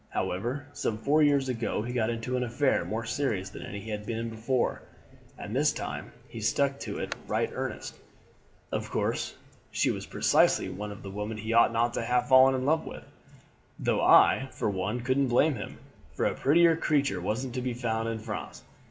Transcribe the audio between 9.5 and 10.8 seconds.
she was precisely